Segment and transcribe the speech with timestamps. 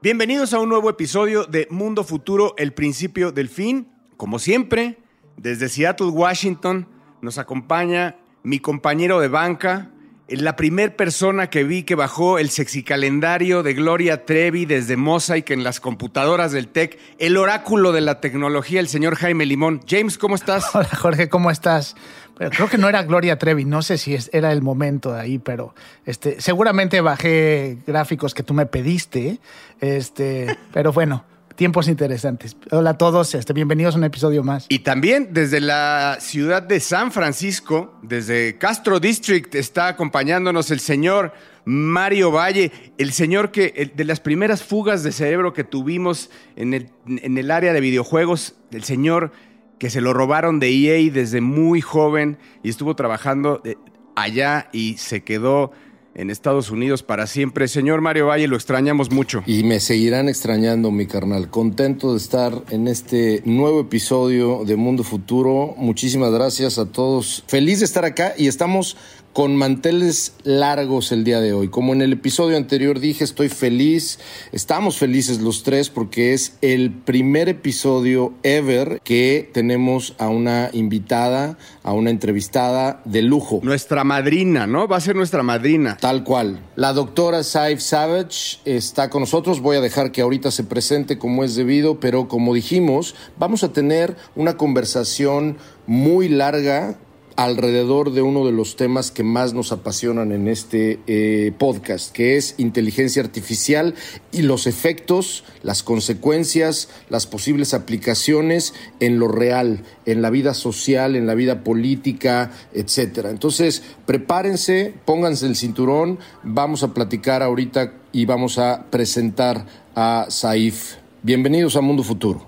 [0.00, 3.88] Bienvenidos a un nuevo episodio de Mundo Futuro, el principio del fin.
[4.16, 5.00] Como siempre,
[5.36, 6.86] desde Seattle, Washington,
[7.20, 9.90] nos acompaña mi compañero de banca,
[10.36, 15.64] la primer persona que vi que bajó el sexicalendario de Gloria Trevi desde Mosaic en
[15.64, 19.80] las computadoras del TEC, el oráculo de la tecnología, el señor Jaime Limón.
[19.88, 20.66] James, ¿cómo estás?
[20.74, 21.96] Hola Jorge, ¿cómo estás?
[22.36, 25.38] Pero creo que no era Gloria Trevi, no sé si era el momento de ahí,
[25.38, 25.74] pero
[26.04, 29.40] este, seguramente bajé gráficos que tú me pediste,
[29.80, 31.24] este, pero bueno,
[31.58, 32.56] tiempos interesantes.
[32.70, 34.66] Hola a todos, este, bienvenidos a un episodio más.
[34.68, 41.32] Y también desde la ciudad de San Francisco, desde Castro District, está acompañándonos el señor
[41.64, 47.50] Mario Valle, el señor que de las primeras fugas de cerebro que tuvimos en el,
[47.50, 49.32] área de videojuegos, el señor
[49.80, 53.74] que se lo robaron de EA desde muy joven y estuvo trabajando eh,
[54.14, 55.72] allá y se quedó
[56.18, 57.68] en Estados Unidos para siempre.
[57.68, 59.42] Señor Mario Valle, lo extrañamos mucho.
[59.46, 61.48] Y me seguirán extrañando, mi carnal.
[61.48, 65.74] Contento de estar en este nuevo episodio de Mundo Futuro.
[65.78, 67.44] Muchísimas gracias a todos.
[67.46, 68.96] Feliz de estar acá y estamos
[69.38, 71.68] con manteles largos el día de hoy.
[71.68, 74.18] Como en el episodio anterior dije, estoy feliz,
[74.50, 81.56] estamos felices los tres porque es el primer episodio ever que tenemos a una invitada,
[81.84, 83.60] a una entrevistada de lujo.
[83.62, 84.88] Nuestra madrina, ¿no?
[84.88, 85.98] Va a ser nuestra madrina.
[86.00, 86.58] Tal cual.
[86.74, 89.60] La doctora Saif Savage está con nosotros.
[89.60, 93.72] Voy a dejar que ahorita se presente como es debido, pero como dijimos, vamos a
[93.72, 96.98] tener una conversación muy larga
[97.38, 102.36] alrededor de uno de los temas que más nos apasionan en este eh, podcast, que
[102.36, 103.94] es inteligencia artificial
[104.32, 111.14] y los efectos, las consecuencias, las posibles aplicaciones en lo real, en la vida social,
[111.14, 113.30] en la vida política, etcétera.
[113.30, 119.64] Entonces, prepárense, pónganse el cinturón, vamos a platicar ahorita y vamos a presentar
[119.94, 120.96] a Saif.
[121.22, 122.47] Bienvenidos a Mundo Futuro.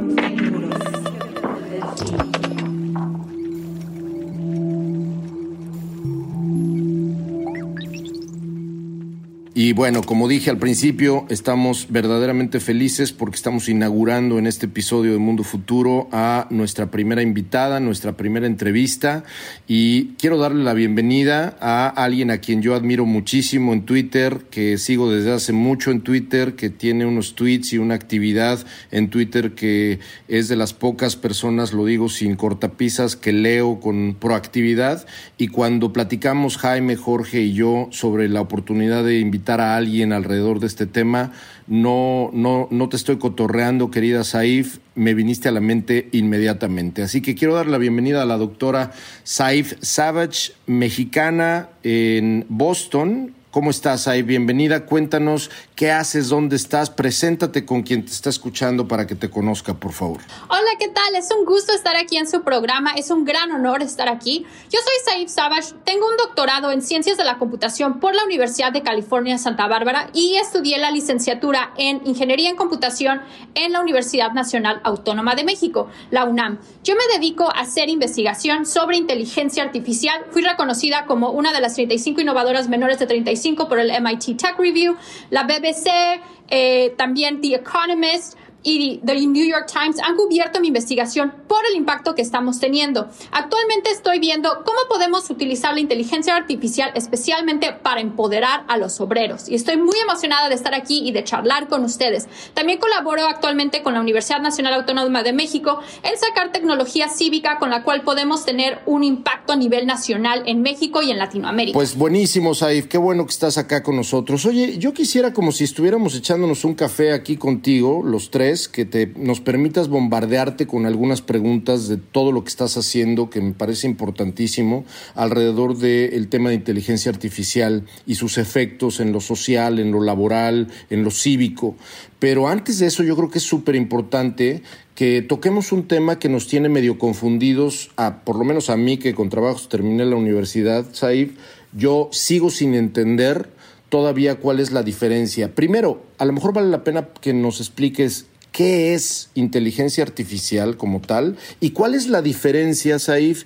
[9.71, 15.13] Y bueno, como dije al principio, estamos verdaderamente felices porque estamos inaugurando en este episodio
[15.13, 19.23] de Mundo Futuro a nuestra primera invitada, nuestra primera entrevista.
[19.69, 24.77] Y quiero darle la bienvenida a alguien a quien yo admiro muchísimo en Twitter, que
[24.77, 28.59] sigo desde hace mucho en Twitter, que tiene unos tweets y una actividad
[28.91, 34.17] en Twitter que es de las pocas personas, lo digo sin cortapisas, que leo con
[34.19, 35.07] proactividad.
[35.37, 40.59] Y cuando platicamos Jaime, Jorge y yo sobre la oportunidad de invitar a alguien alrededor
[40.59, 41.31] de este tema.
[41.67, 47.03] No, no, no te estoy cotorreando, querida Saif, me viniste a la mente inmediatamente.
[47.03, 48.91] Así que quiero dar la bienvenida a la doctora
[49.23, 54.21] Saif Savage, mexicana en Boston, ¿Cómo estás ahí?
[54.21, 54.85] Bienvenida.
[54.85, 56.89] Cuéntanos qué haces, dónde estás.
[56.89, 60.21] Preséntate con quien te está escuchando para que te conozca, por favor.
[60.47, 61.15] Hola, ¿qué tal?
[61.15, 62.93] Es un gusto estar aquí en su programa.
[62.93, 64.45] Es un gran honor estar aquí.
[64.69, 65.73] Yo soy Saif Savage.
[65.83, 70.09] Tengo un doctorado en Ciencias de la Computación por la Universidad de California, Santa Bárbara
[70.13, 73.19] y estudié la licenciatura en Ingeniería en Computación
[73.55, 76.59] en la Universidad Nacional Autónoma de México, la UNAM.
[76.85, 80.23] Yo me dedico a hacer investigación sobre inteligencia artificial.
[80.31, 84.57] Fui reconocida como una de las 35 innovadoras menores de 35 por el MIT Tech
[84.57, 84.95] Review,
[85.29, 91.33] la BBC, eh, también The Economist, y The New York Times han cubierto mi investigación
[91.47, 93.07] por el impacto que estamos teniendo.
[93.31, 99.49] Actualmente estoy viendo cómo podemos utilizar la inteligencia artificial especialmente para empoderar a los obreros
[99.49, 102.27] y estoy muy emocionada de estar aquí y de charlar con ustedes.
[102.53, 107.69] También colaboro actualmente con la Universidad Nacional Autónoma de México en sacar tecnología cívica con
[107.69, 111.73] la cual podemos tener un impacto a nivel nacional en México y en Latinoamérica.
[111.73, 114.45] Pues buenísimo, Saif, qué bueno que estás acá con nosotros.
[114.45, 119.13] Oye, yo quisiera como si estuviéramos echándonos un café aquí contigo, los tres que te,
[119.15, 123.87] nos permitas bombardearte con algunas preguntas de todo lo que estás haciendo, que me parece
[123.87, 130.01] importantísimo, alrededor del tema de inteligencia artificial y sus efectos en lo social, en lo
[130.01, 131.75] laboral, en lo cívico.
[132.19, 134.61] Pero antes de eso, yo creo que es súper importante
[134.95, 138.97] que toquemos un tema que nos tiene medio confundidos, a, por lo menos a mí,
[138.97, 141.31] que con trabajos terminé la universidad, Saif,
[141.73, 143.49] yo sigo sin entender
[143.91, 145.53] todavía cuál es la diferencia.
[145.53, 151.01] Primero, a lo mejor vale la pena que nos expliques qué es inteligencia artificial como
[151.01, 153.45] tal y cuál es la diferencia, Saif,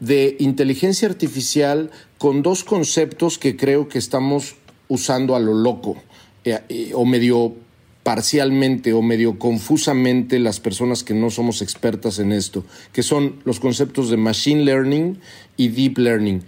[0.00, 4.56] de inteligencia artificial con dos conceptos que creo que estamos
[4.88, 5.96] usando a lo loco
[6.44, 7.54] eh, eh, o medio
[8.02, 13.60] parcialmente o medio confusamente las personas que no somos expertas en esto, que son los
[13.60, 15.20] conceptos de machine learning
[15.56, 16.42] y deep learning.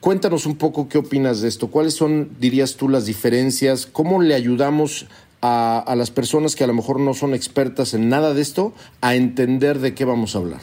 [0.00, 4.34] Cuéntanos un poco qué opinas de esto, cuáles son, dirías tú, las diferencias, cómo le
[4.34, 5.06] ayudamos
[5.40, 9.14] a, las personas que a lo mejor no son expertas en nada de esto a
[9.14, 10.60] entender de qué vamos a hablar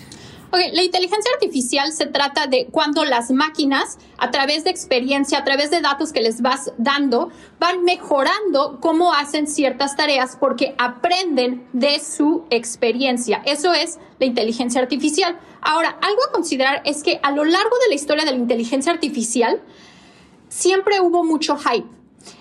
[0.73, 5.69] la inteligencia artificial se trata de cuando las máquinas, a través de experiencia, a través
[5.69, 7.29] de datos que les vas dando,
[7.59, 13.41] van mejorando cómo hacen ciertas tareas porque aprenden de su experiencia.
[13.45, 15.37] Eso es la inteligencia artificial.
[15.61, 18.91] Ahora, algo a considerar es que a lo largo de la historia de la inteligencia
[18.91, 19.61] artificial,
[20.47, 21.87] siempre hubo mucho hype.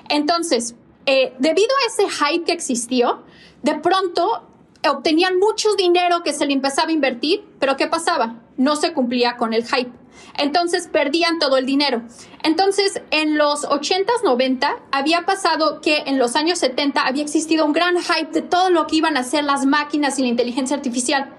[0.08, 3.24] Entonces, eh, debido a ese hype que existió,
[3.62, 4.48] de pronto
[4.88, 8.42] obtenían mucho dinero que se le empezaba a invertir, pero ¿qué pasaba?
[8.56, 9.90] No se cumplía con el hype.
[10.36, 12.02] Entonces perdían todo el dinero.
[12.42, 17.72] Entonces, en los 80s, 90, había pasado que en los años 70 había existido un
[17.72, 21.32] gran hype de todo lo que iban a hacer las máquinas y la inteligencia artificial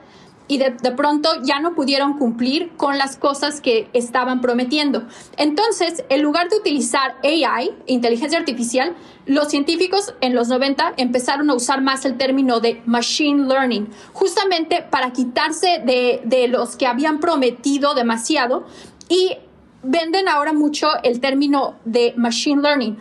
[0.47, 5.03] y de, pronto ya no pudieron cumplir con las cosas que estaban prometiendo.
[5.38, 8.95] Entonces, en lugar de utilizar AI, inteligencia artificial,
[9.25, 14.83] los científicos en los 90 empezaron a usar más el término de machine learning, justamente
[14.89, 18.65] para quitarse de, de los que habían prometido demasiado
[19.09, 19.38] y
[19.81, 22.97] venden ahora mucho el término de machine learning.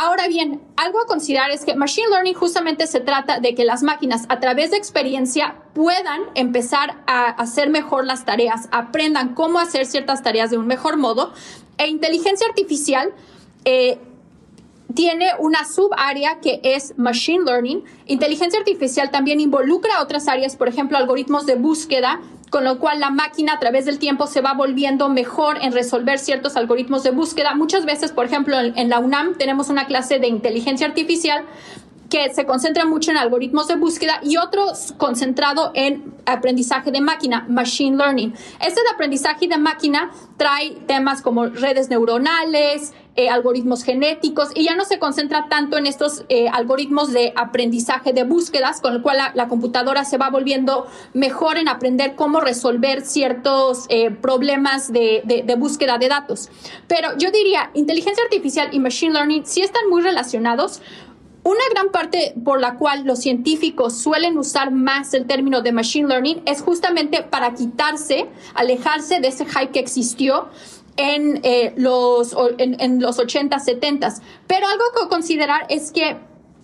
[0.00, 3.82] Ahora bien, algo a considerar es que Machine Learning justamente se trata de que las
[3.82, 9.86] máquinas a través de experiencia puedan empezar a hacer mejor las tareas, aprendan cómo hacer
[9.86, 11.32] ciertas tareas de un mejor modo.
[11.78, 13.12] E inteligencia artificial
[13.64, 13.96] eh,
[14.92, 17.84] tiene una subárea que es Machine Learning.
[18.06, 22.20] Inteligencia artificial también involucra otras áreas, por ejemplo, algoritmos de búsqueda,
[22.50, 26.18] con lo cual la máquina a través del tiempo se va volviendo mejor en resolver
[26.18, 27.54] ciertos algoritmos de búsqueda.
[27.54, 31.44] Muchas veces, por ejemplo, en, la UNAM tenemos una clase de inteligencia artificial
[32.10, 34.64] que se concentra mucho en algoritmos de búsqueda y otro
[34.96, 38.34] concentrado en aprendizaje de máquina, machine learning.
[38.60, 44.76] Este de aprendizaje de máquina trae temas como redes neuronales, eh, algoritmos genéticos y ya
[44.76, 49.18] no se concentra tanto en estos eh, algoritmos de aprendizaje de búsquedas, con lo cual
[49.34, 55.54] la, computadora se va volviendo mejor en aprender cómo resolver ciertos eh, problemas de, de,
[55.56, 56.48] búsqueda de datos.
[56.86, 60.80] Pero yo diría, inteligencia artificial y machine learning sí están muy relacionados.
[61.48, 66.06] Una gran parte por la cual los científicos suelen usar más el término de machine
[66.06, 70.50] learning es justamente para quitarse, alejarse de ese hype que existió
[70.98, 74.16] en, eh, los, en, los 80, 70.
[74.46, 76.18] Pero algo que considerar es que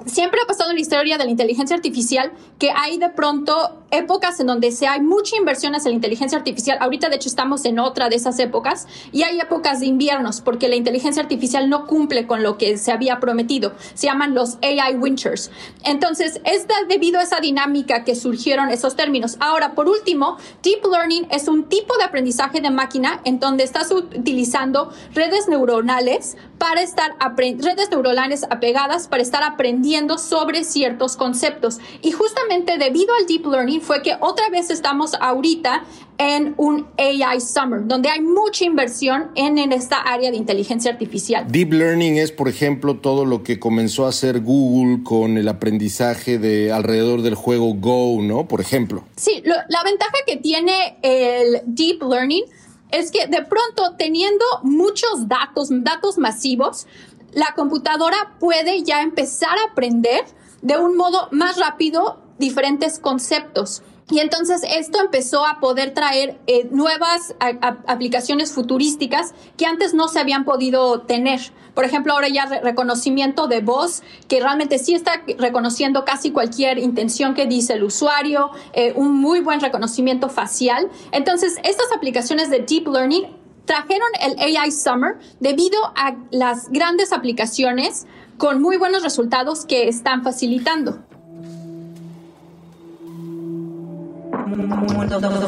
[0.06, 4.40] siempre ha pasado en la historia de la inteligencia artificial que hay de pronto épocas
[4.40, 6.78] en donde se hay mucha inversión hacia la inteligencia artificial.
[6.80, 10.68] Ahorita, de hecho, estamos en otra de esas épocas y hay épocas de inviernos porque
[10.68, 13.72] la inteligencia artificial no cumple con lo que se había prometido.
[13.94, 15.50] Se llaman los AI winters.
[15.84, 19.36] Entonces, es debido a esa dinámica que surgieron esos términos.
[19.40, 23.90] Ahora, por último, deep learning es un tipo de aprendizaje de máquina en donde estás
[23.92, 27.14] utilizando redes neuronales para estar
[27.58, 29.83] redes neuronales apegadas para estar aprendiendo
[30.18, 31.78] sobre ciertos conceptos.
[32.02, 35.84] Y justamente debido al deep learning fue que otra vez estamos ahorita
[36.16, 41.44] en un AI Summer, donde hay mucha inversión en, en, esta área de inteligencia artificial.
[41.50, 46.38] Deep Learning es, por ejemplo, todo lo que comenzó a hacer Google con el aprendizaje
[46.38, 48.46] de alrededor del juego Go, ¿no?
[48.46, 49.02] Por ejemplo.
[49.16, 52.44] Sí, la ventaja que tiene el Deep Learning
[52.92, 56.86] es que de pronto teniendo muchos datos, datos masivos,
[57.34, 60.24] la computadora puede ya empezar a aprender
[60.62, 63.82] de un modo más rápido diferentes conceptos.
[64.10, 67.34] Y entonces esto empezó a poder traer eh, nuevas
[67.86, 71.40] aplicaciones futurísticas que antes no se habían podido tener.
[71.74, 77.34] Por ejemplo, ahora ya reconocimiento de voz, que realmente sí está reconociendo casi cualquier intención
[77.34, 80.90] que dice el usuario, eh, un muy buen reconocimiento facial.
[81.10, 88.06] Entonces, estas aplicaciones de Deep Learning trajeron el AI Summer debido a las grandes aplicaciones
[88.38, 90.98] con muy buenos resultados que están facilitando.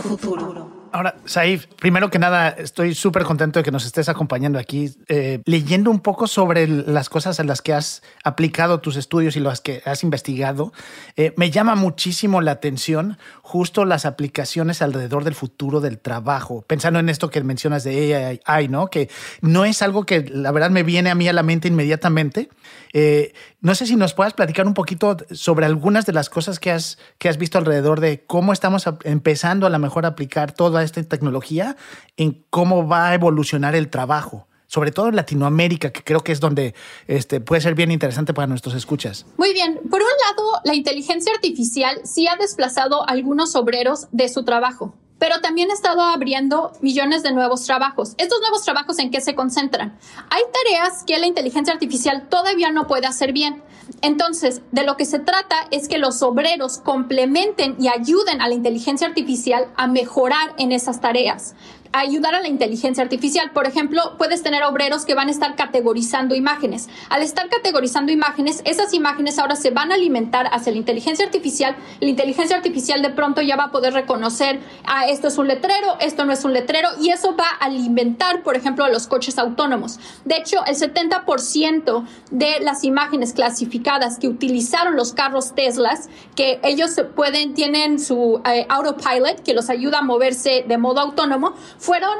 [0.00, 0.75] futuro.
[0.96, 5.42] Ahora, Saif, primero que nada, estoy súper contento de que nos estés acompañando aquí, eh,
[5.44, 9.60] leyendo un poco sobre las cosas en las que has aplicado tus estudios y las
[9.60, 10.72] que has investigado.
[11.16, 16.98] Eh, me llama muchísimo la atención justo las aplicaciones alrededor del futuro del trabajo, pensando
[16.98, 18.86] en esto que mencionas de AI, ¿no?
[18.86, 19.10] Que
[19.42, 22.48] no es algo que la verdad me viene a mí a la mente inmediatamente.
[22.94, 26.70] Eh, no sé si nos puedas platicar un poquito sobre algunas de las cosas que
[26.70, 30.82] has, que has visto alrededor de cómo estamos empezando a lo mejor a aplicar toda
[30.86, 31.76] esta tecnología
[32.16, 36.40] en cómo va a evolucionar el trabajo sobre todo en Latinoamérica, que creo que es
[36.40, 36.74] donde
[37.06, 39.24] este, puede ser bien interesante para nuestros escuchas.
[39.36, 39.78] Muy bien.
[39.88, 44.94] Por un lado, la inteligencia artificial sí ha desplazado a algunos obreros de su trabajo
[45.18, 48.14] pero también ha estado abriendo millones de nuevos trabajos.
[48.18, 49.98] ¿Estos nuevos trabajos en qué se concentran?
[50.30, 53.62] Hay tareas que la inteligencia artificial todavía no puede hacer bien.
[54.02, 58.54] Entonces, de lo que se trata es que los obreros complementen y ayuden a la
[58.54, 61.54] inteligencia artificial a mejorar en esas tareas
[61.92, 63.50] ayudar a la inteligencia artificial.
[63.52, 66.88] Por ejemplo, puedes tener obreros que van a estar categorizando imágenes.
[67.08, 71.76] Al estar categorizando imágenes, esas imágenes ahora se van a alimentar hacia la inteligencia artificial.
[72.00, 75.96] La inteligencia artificial de pronto ya va a poder reconocer, ah, esto es un letrero,
[76.00, 79.38] esto no es un letrero, y eso va a alimentar, por ejemplo, a los coches
[79.38, 79.98] autónomos.
[80.24, 87.00] De hecho, el 70% de las imágenes clasificadas que utilizaron los carros Teslas, que ellos
[87.14, 91.54] pueden, tienen su eh, autopilot, que los ayuda a moverse de modo autónomo,
[91.86, 92.18] fueron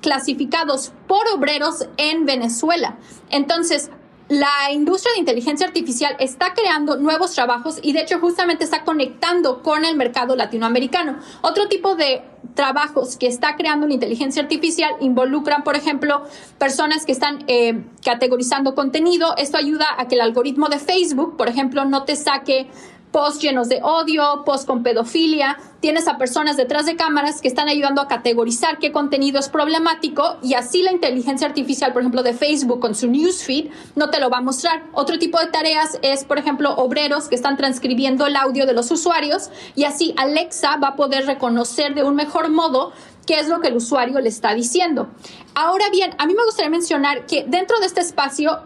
[0.00, 2.98] clasificados por obreros en Venezuela.
[3.30, 3.90] Entonces,
[4.28, 9.62] la industria de inteligencia artificial está creando nuevos trabajos y de hecho justamente está conectando
[9.64, 11.18] con el mercado latinoamericano.
[11.40, 12.22] Otro tipo de
[12.54, 16.22] trabajos que está creando la inteligencia artificial involucran, por ejemplo,
[16.58, 19.34] personas que están eh, categorizando contenido.
[19.36, 22.68] Esto ayuda a que el algoritmo de Facebook, por ejemplo, no te saque
[23.12, 25.58] posts llenos de odio, posts con pedofilia.
[25.80, 30.38] Tienes a personas detrás de cámaras que están ayudando a categorizar qué contenido es problemático
[30.42, 34.30] y así la inteligencia artificial, por ejemplo, de Facebook con su newsfeed, no te lo
[34.30, 34.84] va a mostrar.
[34.92, 38.90] Otro tipo de tareas es, por ejemplo, obreros que están transcribiendo el audio de los
[38.90, 42.92] usuarios y así Alexa va a poder reconocer de un mejor modo
[43.26, 45.08] qué es lo que el usuario le está diciendo.
[45.54, 48.58] Ahora bien, a mí me gustaría mencionar que dentro de este espacio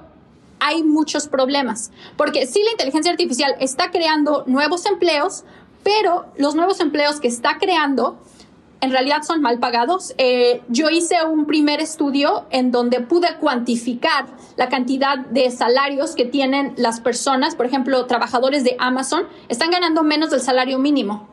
[0.65, 5.45] hay muchos problemas, porque sí la inteligencia artificial está creando nuevos empleos,
[5.83, 8.21] pero los nuevos empleos que está creando
[8.81, 10.15] en realidad son mal pagados.
[10.19, 14.27] Eh, yo hice un primer estudio en donde pude cuantificar
[14.57, 20.03] la cantidad de salarios que tienen las personas, por ejemplo, trabajadores de Amazon, están ganando
[20.03, 21.29] menos del salario mínimo.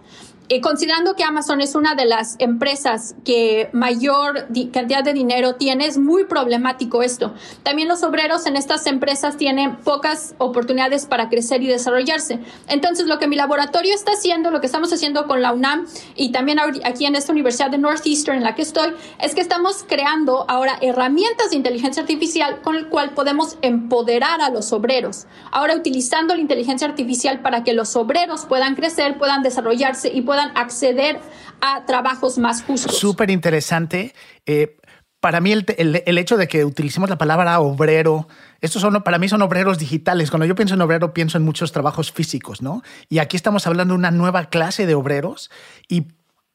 [0.52, 5.86] Eh, considerando que Amazon es una de las empresas que mayor cantidad de dinero tiene,
[5.86, 7.36] es muy problemático esto.
[7.62, 12.40] También los obreros en estas empresas tienen pocas oportunidades para crecer y desarrollarse.
[12.68, 16.32] Entonces, lo que mi laboratorio está haciendo, lo que estamos haciendo con la UNAM y
[16.32, 20.46] también aquí en esta Universidad de Northeastern en la que estoy, es que estamos creando
[20.48, 25.28] ahora herramientas de inteligencia artificial con el cual podemos empoderar a los obreros.
[25.52, 30.39] Ahora utilizando la inteligencia artificial para que los obreros puedan crecer, puedan desarrollarse y puedan
[30.56, 31.20] acceder
[31.62, 32.98] a trabajos más justos.
[32.98, 34.14] Súper interesante.
[34.46, 34.78] Eh,
[35.20, 38.28] para mí el, hecho de que utilicemos la palabra obrero,
[38.62, 40.32] estos son, para mí son obreros digitales.
[40.32, 42.84] Cuando yo pienso en obrero, pienso en muchos trabajos físicos, ¿no?
[43.10, 45.52] Y aquí estamos hablando de una nueva clase de obreros
[45.90, 46.08] y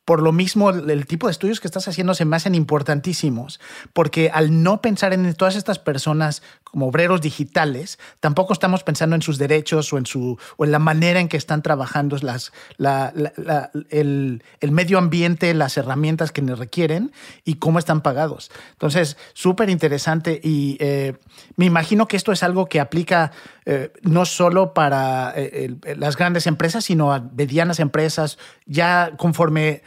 [0.04, 3.58] por lo mismo, el tipo de estudios que estás haciendo se me hacen importantísimos,
[3.92, 9.22] porque al no pensar en todas estas personas como obreros digitales, tampoco estamos pensando en
[9.22, 12.52] sus derechos o en, su, o en la manera en que están trabajando las,
[13.90, 17.12] el, medio ambiente, las herramientas que nos requieren
[17.44, 18.50] y cómo están pagados.
[18.72, 21.14] Entonces, súper interesante y eh,
[21.56, 23.30] me imagino que esto es algo que aplica
[23.66, 29.82] eh, no solo para eh, las grandes empresas, sino a medianas empresas, ya conforme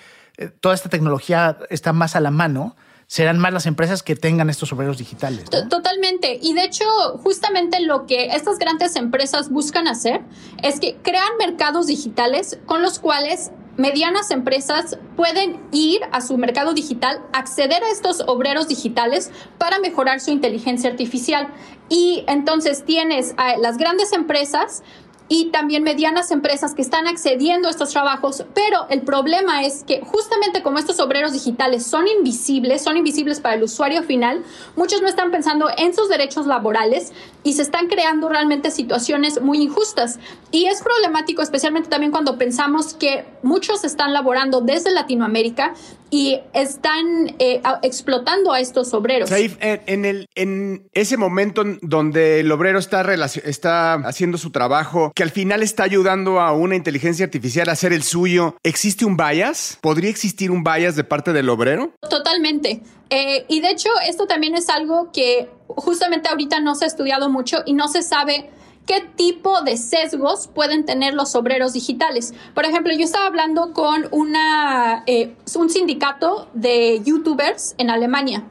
[0.60, 2.76] toda esta tecnología está más a la mano,
[3.08, 5.46] serán más las empresas que tengan estos obreros digitales.
[5.70, 6.40] Totalmente.
[6.42, 6.86] Y de hecho,
[7.24, 10.22] justamente lo que estas grandes empresas buscan hacer
[10.62, 16.74] es que crean mercados digitales con los cuales medianas empresas pueden ir a su mercado
[16.74, 21.48] digital, acceder a estos obreros digitales para mejorar su inteligencia artificial.
[21.88, 24.84] Y entonces tienes a las grandes empresas
[25.30, 30.02] y también medianas empresas que están accediendo a estos trabajos, pero el problema es que
[30.02, 34.44] justamente como estos obreros digitales son invisibles, son invisibles para el usuario final,
[34.76, 37.12] muchos no están pensando en sus derechos laborales
[37.44, 40.20] y se están creando realmente situaciones muy injustas.
[40.52, 45.74] Y es problemático especialmente también cuando pensamos que muchos están laborando desde Latinoamérica
[46.10, 49.30] y están eh, explotando a estos obreros.
[49.32, 53.06] en, el, en ese momento donde el obrero está,
[53.44, 57.92] está haciendo su trabajo, que al final está ayudando a una inteligencia artificial a hacer
[57.92, 59.80] el suyo, ¿existe un bias?
[59.82, 61.92] ¿Podría existir un bias de parte del obrero?
[62.08, 62.84] Totalmente.
[63.10, 67.32] Eh, y de hecho, esto también es algo que justamente ahorita no se ha estudiado
[67.32, 68.52] mucho y no se sabe
[68.86, 72.36] qué tipo de sesgos pueden tener los obreros digitales.
[72.54, 78.44] Por ejemplo, yo estaba hablando con una, eh, un sindicato de youtubers en Alemania.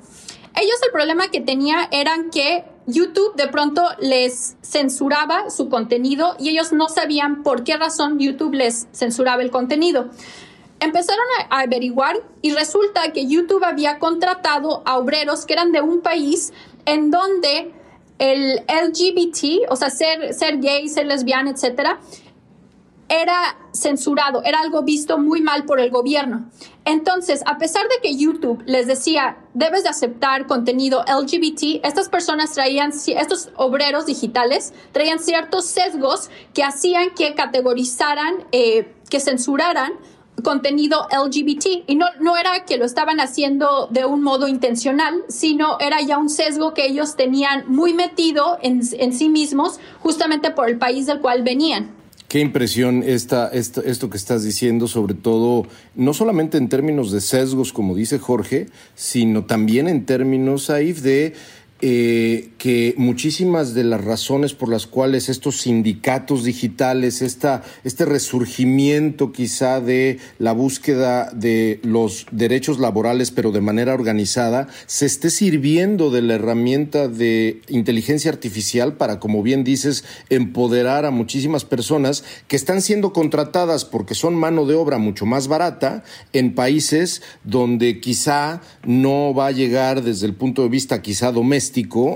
[0.56, 6.50] Ellos el problema que tenía eran que YouTube de pronto les censuraba su contenido y
[6.50, 10.10] ellos no sabían por qué razón YouTube les censuraba el contenido.
[10.78, 16.00] Empezaron a averiguar y resulta que YouTube había contratado a obreros que eran de un
[16.00, 16.52] país
[16.84, 17.72] en donde
[18.18, 21.98] el LGBT, o sea, ser, ser gay, ser lesbiana, etcétera,
[23.08, 26.50] era censurado, era algo visto muy mal por el gobierno.
[26.84, 32.52] Entonces, a pesar de que YouTube les decía, debes de aceptar contenido LGBT, estas personas
[32.52, 39.92] traían, estos obreros digitales, traían ciertos sesgos que hacían que categorizaran, eh, que censuraran
[40.42, 45.78] contenido LGBT y no, no era que lo estaban haciendo de un modo intencional, sino
[45.80, 50.68] era ya un sesgo que ellos tenían muy metido en, en sí mismos justamente por
[50.68, 51.94] el país del cual venían.
[52.28, 57.20] Qué impresión esta, esto, esto que estás diciendo, sobre todo, no solamente en términos de
[57.20, 58.66] sesgos, como dice Jorge,
[58.96, 61.34] sino también en términos, Saif, de
[61.82, 69.30] eh, que muchísimas de las razones por las cuales estos sindicatos digitales, esta, este resurgimiento
[69.30, 76.10] quizá de la búsqueda de los derechos laborales, pero de manera organizada, se esté sirviendo
[76.10, 82.56] de la herramienta de inteligencia artificial para, como bien dices, empoderar a muchísimas personas que
[82.56, 88.62] están siendo contratadas porque son mano de obra mucho más barata en países donde quizá
[88.82, 91.65] no va a llegar desde el punto de vista quizá doméstico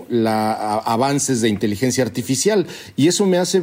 [0.09, 2.67] la, avances de inteligencia artificial.
[2.97, 3.63] Y eso me hace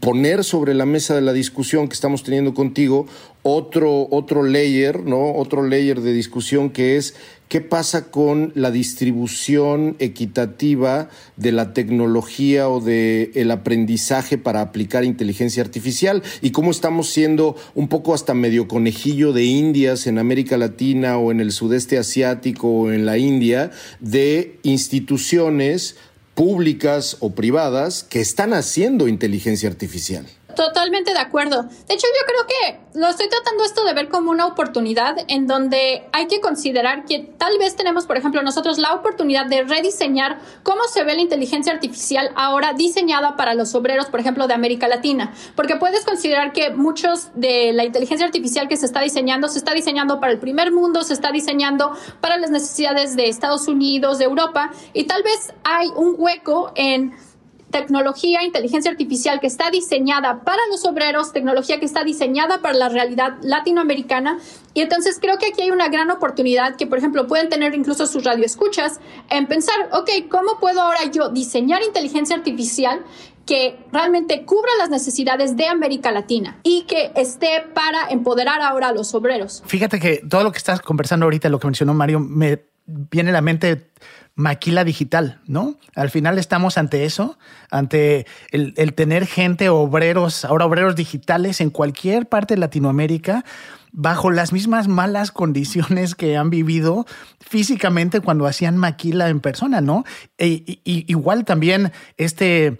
[0.00, 3.06] poner sobre la mesa de la discusión que estamos teniendo contigo
[3.44, 5.34] otro, otro layer, ¿no?
[5.34, 7.14] Otro layer de discusión que es
[7.48, 15.04] qué pasa con la distribución equitativa de la tecnología o de el aprendizaje para aplicar
[15.04, 20.56] inteligencia artificial y cómo estamos siendo un poco hasta medio conejillo de indias en América
[20.56, 23.70] Latina o en el sudeste asiático o en la India
[24.00, 25.96] de instituciones
[26.34, 30.26] públicas o privadas que están haciendo inteligencia artificial.
[30.54, 31.62] Totalmente de acuerdo.
[31.62, 35.46] De hecho, yo creo que lo estoy tratando esto de ver como una oportunidad en
[35.46, 40.38] donde hay que considerar que tal vez tenemos, por ejemplo, nosotros la oportunidad de rediseñar
[40.62, 44.86] cómo se ve la inteligencia artificial ahora diseñada para los obreros, por ejemplo, de América
[44.86, 45.34] Latina.
[45.56, 49.74] Porque puedes considerar que muchos de la inteligencia artificial que se está diseñando se está
[49.74, 54.24] diseñando para el primer mundo, se está diseñando para las necesidades de Estados Unidos, de
[54.24, 57.14] Europa, y tal vez hay un hueco en
[57.74, 62.88] tecnología, inteligencia artificial que está diseñada para los obreros, tecnología que está diseñada para la
[62.88, 64.38] realidad latinoamericana.
[64.74, 68.06] Y entonces creo que aquí hay una gran oportunidad que, por ejemplo, pueden tener incluso
[68.06, 73.04] sus radioescuchas en pensar, ok, ¿cómo puedo ahora yo diseñar inteligencia artificial
[73.44, 78.92] que realmente cubra las necesidades de América Latina y que esté para empoderar ahora a
[78.92, 79.62] los obreros.
[79.66, 83.32] Fíjate que todo lo que estás conversando ahorita, lo que mencionó Mario, me viene a
[83.34, 83.90] la mente
[84.36, 85.76] maquila digital, ¿no?
[85.94, 87.38] Al final estamos ante eso,
[87.70, 93.44] ante el, tener gente, obreros, ahora obreros digitales en cualquier parte de Latinoamérica,
[93.92, 97.06] bajo las mismas malas condiciones que han vivido
[97.38, 100.04] físicamente cuando hacían maquila en persona, ¿no?
[100.36, 102.78] E, igual también este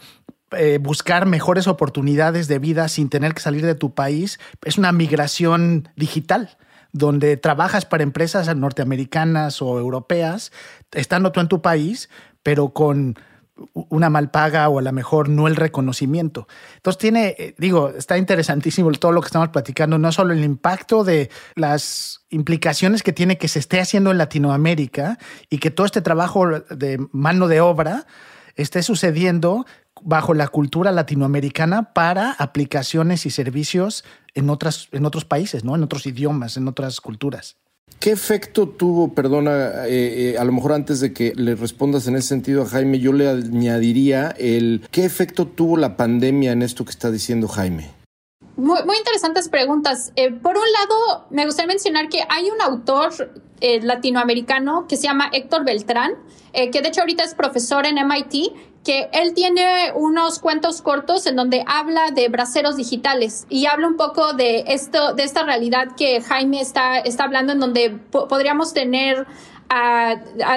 [0.57, 4.93] eh, buscar mejores oportunidades de vida sin tener que salir de tu país es una
[4.93, 6.57] migración digital
[6.95, 10.53] donde trabajas para empresas norteamericanas o europeas,
[10.93, 12.09] estando tú en tu país,
[12.45, 13.19] pero con
[13.73, 16.47] una mal paga o a lo mejor no el reconocimiento.
[16.77, 21.03] Entonces tiene, eh, digo, está interesantísimo todo lo que estamos platicando, no solo el impacto
[21.03, 25.19] de las implicaciones que tiene que se esté haciendo en Latinoamérica
[25.51, 28.07] y que todo este trabajo de mano de obra
[28.55, 29.67] esté sucediendo
[30.01, 34.05] bajo la cultura latinoamericana para aplicaciones y servicios
[34.35, 35.75] en, otras, en otros países, ¿no?
[35.75, 37.57] en otros idiomas, en otras culturas.
[38.01, 42.17] ¿Qué efecto tuvo, perdona, eh, eh, a lo mejor antes de que le respondas en
[42.17, 46.85] ese sentido a Jaime, yo le añadiría el qué efecto tuvo la pandemia en esto
[46.85, 47.91] que está diciendo Jaime?
[48.57, 50.13] Muy, interesantes preguntas.
[50.17, 53.33] Eh, por un lado, me gustaría mencionar que hay un autor
[53.83, 56.13] latinoamericano que se llama Héctor Beltrán,
[56.53, 58.53] que de hecho ahorita es profesor en MIT,
[58.85, 63.97] que él tiene unos cuentos cortos en donde habla de braceros digitales y habla un
[63.97, 69.27] poco de esto, de esta realidad que Jaime está, está hablando, en donde podríamos tener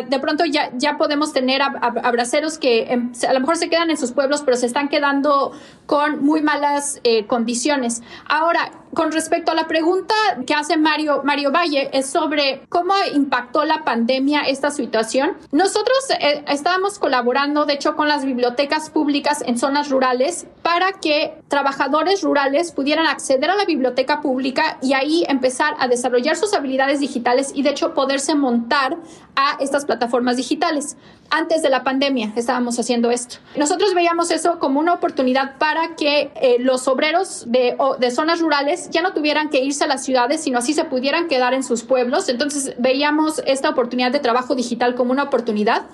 [0.09, 3.97] de pronto ya, ya podemos tener abraceros que em, a lo mejor se quedan en
[3.97, 5.53] sus pueblos, pero se están quedando
[5.85, 8.03] con muy malas eh, condiciones.
[8.27, 10.15] Ahora, con respecto a la pregunta
[10.47, 15.37] que hace Mario, Mario Valle, es sobre cómo impactó la pandemia esta situación.
[15.51, 21.35] Nosotros eh, estábamos colaborando, de hecho, con las bibliotecas públicas en zonas rurales para que
[21.47, 26.99] trabajadores rurales pudieran acceder a la biblioteca pública y ahí empezar a desarrollar sus habilidades
[26.99, 28.97] digitales y, de hecho, poderse montar
[29.35, 30.97] a estas plataformas digitales.
[31.29, 33.37] Antes de la pandemia estábamos haciendo esto.
[33.57, 38.89] Nosotros veíamos eso como una oportunidad para que eh, los obreros de, de zonas rurales
[38.91, 41.83] ya no tuvieran que irse a las ciudades, sino así se pudieran quedar en sus
[41.83, 42.29] pueblos.
[42.29, 45.87] Entonces veíamos esta oportunidad de trabajo digital como una oportunidad.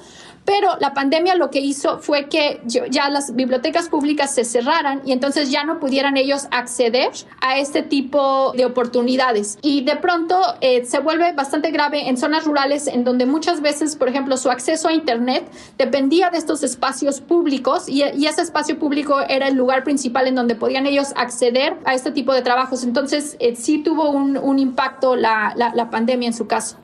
[0.46, 5.12] Pero la pandemia lo que hizo fue que ya las bibliotecas públicas se cerraran y
[5.12, 9.58] entonces ya no pudieran ellos acceder a este tipo de oportunidades.
[9.62, 13.96] Y de pronto eh, se vuelve bastante grave en zonas rurales en donde muchas veces,
[13.96, 19.20] por ejemplo, su acceso a Internet dependía de estos espacios públicos y, ese espacio público
[19.28, 22.84] era el lugar principal en donde podían ellos acceder a este tipo de trabajos.
[22.84, 26.83] Entonces, eh, sí tuvo un, impacto la, la pandemia en su caso.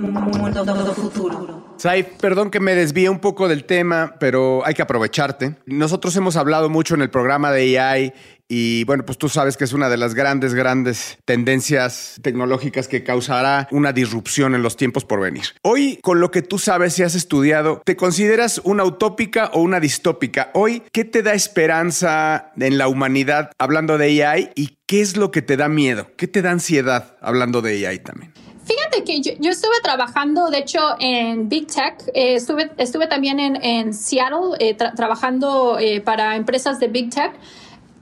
[0.00, 1.68] Mundo futuro.
[1.78, 5.56] Saif, perdón que me desvíe un poco del tema, pero hay que aprovecharte.
[5.66, 8.12] Nosotros hemos hablado mucho en el programa de AI
[8.48, 13.04] y bueno, pues tú sabes que es una de las grandes, grandes tendencias tecnológicas que
[13.04, 15.44] causará una disrupción en los tiempos por venir.
[15.62, 19.78] Hoy, con lo que tú sabes y has estudiado, ¿te consideras una utópica o una
[19.78, 20.50] distópica?
[20.54, 25.30] Hoy, ¿qué te da esperanza en la humanidad hablando de AI y qué es lo
[25.30, 26.10] que te da miedo?
[26.16, 28.32] ¿Qué te da ansiedad hablando de AI también?
[28.68, 32.02] Fíjate que yo, estuve trabajando, de hecho, en Big Tech.
[32.12, 37.32] Eh, estuve, estuve también en, Seattle eh, trabajando eh, para empresas de Big Tech.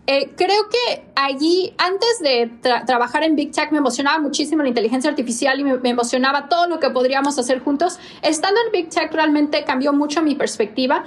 [0.07, 2.51] creo que allí, antes de
[2.85, 6.67] trabajar en Big Tech, me emocionaba muchísimo la inteligencia artificial y me, me, emocionaba todo
[6.67, 8.01] lo que podríamos hacer juntos.
[8.23, 11.05] Estando en Big Tech realmente cambió mucho mi perspectiva,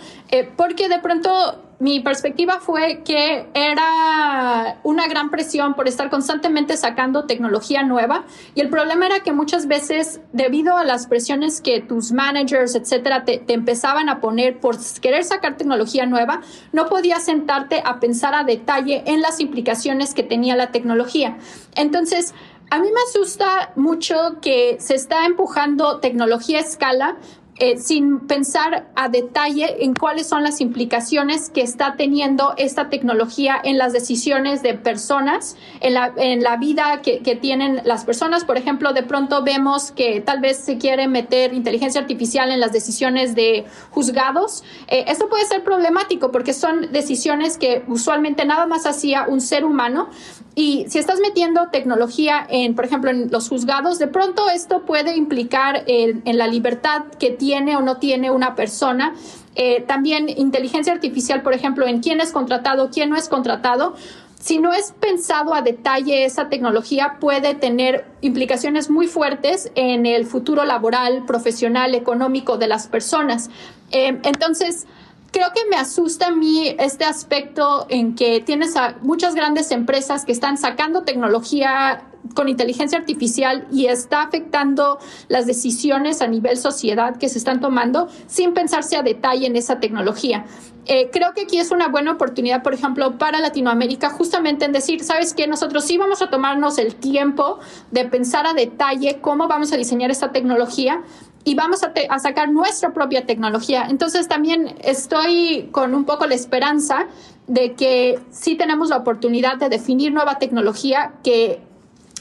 [0.56, 7.24] porque de pronto mi perspectiva fue que era una gran presión por estar constantemente sacando
[7.24, 12.12] tecnología nueva y el problema era que muchas veces debido a las presiones que tus
[12.12, 16.42] managers, etcétera, te, empezaban a poner por querer sacar tecnología nueva,
[16.74, 21.38] no podías sentarte a pensar a detalle en las implicaciones que tenía la tecnología.
[21.76, 22.34] Entonces,
[22.72, 27.18] a mí me asusta mucho que se está empujando tecnología a escala,
[27.62, 33.60] eh, sin pensar a detalle en cuáles son las implicaciones que está teniendo esta tecnología
[33.62, 38.46] en las decisiones de personas, en la, en la vida que, que, tienen las personas.
[38.46, 42.72] Por ejemplo, de pronto vemos que tal vez se quiere meter inteligencia artificial en las
[42.72, 44.64] decisiones de juzgados.
[44.88, 49.66] Eh, esto puede ser problemático porque son decisiones que usualmente nada más hacía un ser
[49.66, 50.08] humano.
[50.56, 55.16] Y si estás metiendo tecnología en, por ejemplo, en los juzgados, de pronto esto puede
[55.16, 59.16] implicar en, en la libertad que tiene tiene o no tiene una persona.
[59.56, 63.96] Eh, también inteligencia artificial, por ejemplo, en quién es contratado, quién no es contratado.
[64.40, 70.28] Si no es pensado a detalle esa tecnología, puede tener implicaciones muy fuertes en el
[70.28, 73.50] futuro laboral, profesional, económico de las personas.
[73.90, 74.86] Eh, entonces,
[75.32, 80.24] creo que me asusta a mí este aspecto en que tienes a muchas grandes empresas
[80.24, 82.04] que están sacando tecnología
[82.36, 88.08] con inteligencia artificial y está afectando las decisiones a nivel sociedad que se están tomando
[88.28, 90.46] sin pensarse a detalle en esa tecnología.
[90.86, 95.04] Eh, creo que aquí es una buena oportunidad, por ejemplo, para Latinoamérica, justamente en decir,
[95.04, 95.46] ¿sabes qué?
[95.48, 97.60] Nosotros sí vamos a tomarnos el tiempo
[97.92, 101.04] de pensar a detalle cómo vamos a diseñar esta tecnología
[101.44, 103.86] y vamos a, a, sacar nuestra propia tecnología.
[103.88, 107.08] Entonces también estoy con un poco la esperanza
[107.48, 111.62] de que sí tenemos la oportunidad de definir nueva tecnología que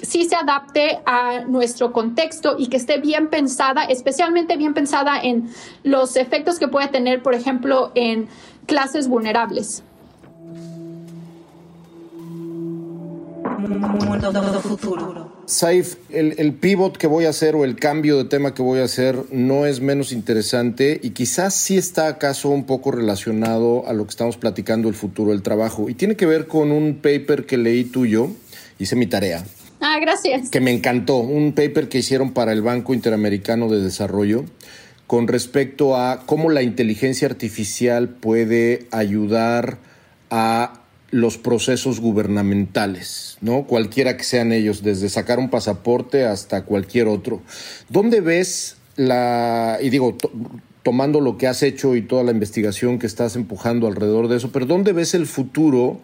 [0.03, 5.51] sí se adapte a nuestro contexto y que esté bien pensada, especialmente bien pensada en
[5.83, 8.29] los efectos que puede tener, por ejemplo, en
[8.67, 9.83] clases vulnerables.
[15.47, 18.81] Saif, el, el, pivot que voy a hacer o el cambio de tema que voy
[18.81, 23.95] a hacer no es menos interesante y quizás sí está acaso un poco relacionado a
[23.95, 25.89] lo que estamos platicando el futuro del trabajo.
[25.89, 28.29] Y tiene que ver con un paper que leí tuyo,
[28.79, 29.43] hice mi tarea,
[29.81, 30.51] Ah, gracias.
[30.51, 31.19] Que me encantó.
[31.19, 34.45] Un paper que hicieron para el Banco Interamericano de Desarrollo
[35.07, 39.79] con respecto a cómo la inteligencia artificial puede ayudar
[40.31, 43.65] a los procesos gubernamentales, ¿no?
[43.65, 47.41] Cualquiera que sean ellos, desde sacar un pasaporte hasta cualquier otro.
[47.89, 50.19] ¿Dónde ves la, y digo,
[50.83, 54.51] tomando lo que has hecho y toda la investigación que estás empujando alrededor de eso,
[54.53, 56.01] pero ¿dónde ves el futuro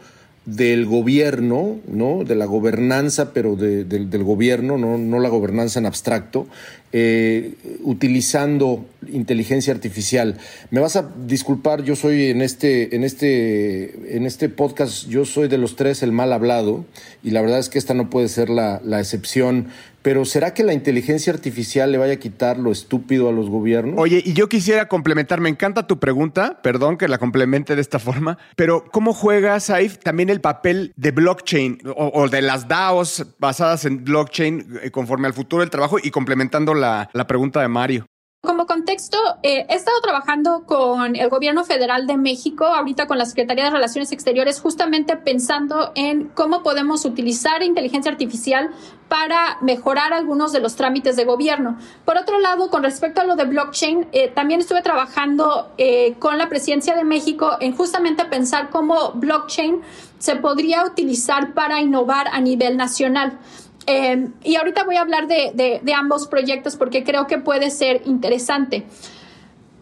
[0.47, 2.23] del gobierno, ¿no?
[2.25, 6.47] de la gobernanza, pero del gobierno, no, no la gobernanza en abstracto,
[6.93, 10.37] eh, utilizando inteligencia artificial.
[10.71, 15.49] Me vas a disculpar, yo soy en este, en este, en este podcast, yo soy
[15.49, 16.85] de los tres el mal hablado,
[17.23, 19.69] y la verdad es que esta no puede ser la, la excepción.
[20.05, 23.95] Pero ¿será que la inteligencia artificial le vaya a quitar lo estúpido a los gobiernos?
[23.97, 27.99] Oye, y yo quisiera complementar, me encanta tu pregunta, perdón que la complemente de esta
[27.99, 33.87] forma, pero ¿cómo juega, Saif, también el papel de blockchain o, de las DAOs basadas
[33.87, 38.07] en blockchain eh, conforme al futuro del trabajo y complementando la, la pregunta de Mario?
[38.45, 43.25] Como contexto, eh, he estado trabajando con el gobierno federal de México, ahorita con la
[43.25, 48.71] Secretaría de Relaciones Exteriores, justamente pensando en cómo podemos utilizar inteligencia artificial
[49.09, 51.79] para mejorar algunos de los trámites de gobierno.
[52.05, 56.37] Por otro lado, con respecto a lo de blockchain, eh, también estuve trabajando eh, con
[56.37, 59.81] la presidencia de México en justamente pensar cómo blockchain
[60.19, 63.39] se podría utilizar para innovar a nivel nacional.
[63.87, 68.03] Em, y ahorita voy a hablar de, de, ambos proyectos porque creo que puede ser
[68.07, 68.87] interesante.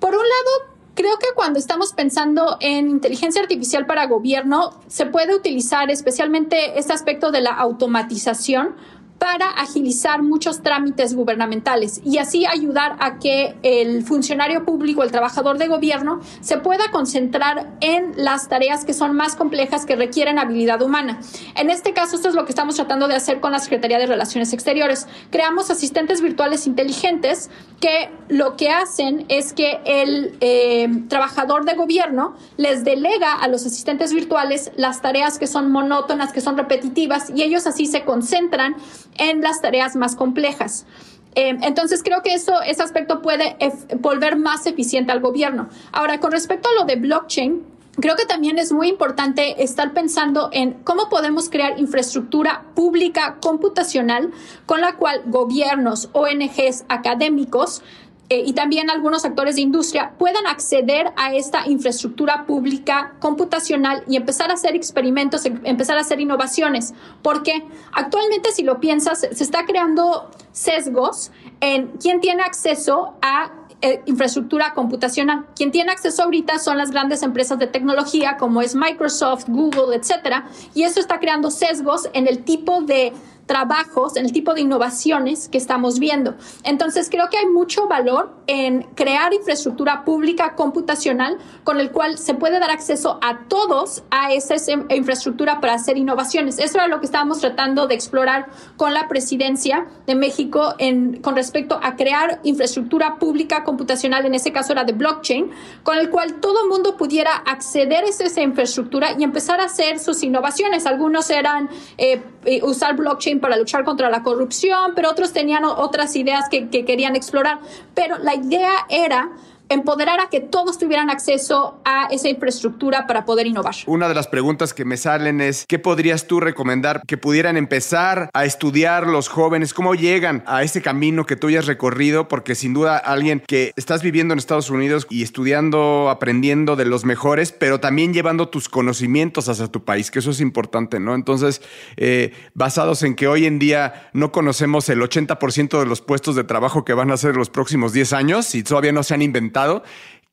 [0.00, 5.34] Por un lado, creo que cuando estamos pensando en inteligencia artificial para gobierno, se puede
[5.34, 8.74] utilizar especialmente este aspecto de la automatización
[9.22, 15.58] para agilizar muchos trámites gubernamentales y así ayudar a que el funcionario público, el trabajador
[15.58, 20.82] de gobierno, se pueda concentrar en las tareas que son más complejas que requieren habilidad
[20.82, 21.20] humana.
[21.54, 24.06] En este caso, esto es lo que estamos tratando de hacer con la Secretaría de
[24.06, 25.06] Relaciones Exteriores.
[25.30, 27.48] Creamos asistentes virtuales inteligentes
[27.80, 33.64] que lo que hacen es que el eh, trabajador de gobierno les delega a los
[33.66, 38.74] asistentes virtuales las tareas que son monótonas, que son repetitivas, y ellos así se concentran
[39.16, 40.86] en las tareas más complejas.
[41.34, 43.56] Eh, entonces creo que eso, ese aspecto puede
[44.00, 45.68] volver más eficiente al gobierno.
[45.92, 47.64] Ahora, con respecto a lo de blockchain,
[48.00, 54.30] creo que también es muy importante estar pensando en cómo podemos crear infraestructura pública computacional
[54.66, 57.82] con la cual gobiernos, ONGs, académicos
[58.28, 64.16] eh, y también algunos actores de industria puedan acceder a esta infraestructura pública computacional y
[64.16, 66.94] empezar a hacer experimentos, em, empezar a hacer innovaciones.
[67.22, 71.30] Porque actualmente, si lo piensas, se está creando sesgos
[71.60, 73.52] en quién tiene acceso a
[73.84, 75.46] eh, infraestructura computacional.
[75.56, 80.46] Quien tiene acceso ahorita son las grandes empresas de tecnología como es Microsoft, Google, etcétera,
[80.72, 83.12] y eso está creando sesgos en el tipo de
[83.46, 86.34] trabajos, en el tipo de innovaciones que estamos viendo.
[86.64, 92.34] Entonces, creo que hay mucho valor en crear infraestructura pública computacional con el cual se
[92.34, 94.54] puede dar acceso a todos a esa
[94.90, 96.58] infraestructura para hacer innovaciones.
[96.58, 101.36] Eso era lo que estábamos tratando de explorar con la presidencia de México en, con
[101.36, 105.50] respecto a crear infraestructura pública computacional, en ese caso era de blockchain,
[105.82, 109.98] con el cual todo el mundo pudiera acceder a esa infraestructura y empezar a hacer
[109.98, 110.86] sus innovaciones.
[110.86, 116.16] Algunos eran eh, eh, usar blockchain para luchar contra la corrupción, pero otros tenían otras
[116.16, 117.58] ideas que, que querían explorar.
[117.94, 119.30] Pero la idea era
[119.72, 123.74] empoderar a que todos tuvieran acceso a esa infraestructura para poder innovar.
[123.86, 128.30] Una de las preguntas que me salen es, ¿qué podrías tú recomendar que pudieran empezar
[128.32, 129.74] a estudiar los jóvenes?
[129.74, 132.28] ¿Cómo llegan a ese camino que tú hayas recorrido?
[132.28, 137.04] Porque sin duda alguien que estás viviendo en Estados Unidos y estudiando, aprendiendo de los
[137.04, 141.14] mejores, pero también llevando tus conocimientos hacia tu país, que eso es importante, ¿no?
[141.14, 141.62] Entonces,
[141.96, 146.44] eh, basados en que hoy en día no conocemos el 80% de los puestos de
[146.44, 149.61] trabajo que van a ser los próximos 10 años y todavía no se han inventado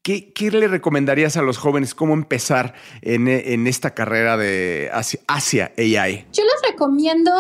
[0.02, 4.90] ¿Qué, le recomendarías a los jóvenes cómo empezar en, esta carrera de
[5.28, 6.26] hacia, AI?
[6.32, 7.32] Yo les recomiendo,